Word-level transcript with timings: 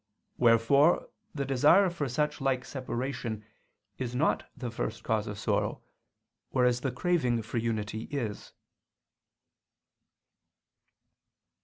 Wherefore 0.39 1.09
the 1.35 1.45
desire 1.45 1.91
for 1.91 2.09
such 2.09 2.41
like 2.41 2.65
separation 2.65 3.45
is 3.99 4.15
not 4.15 4.49
the 4.57 4.71
first 4.71 5.03
cause 5.03 5.27
of 5.27 5.37
sorrow, 5.37 5.83
whereas 6.49 6.81
the 6.81 6.91
craving 6.91 7.43
for 7.43 7.59
unity 7.59 8.05
is. 8.05 8.51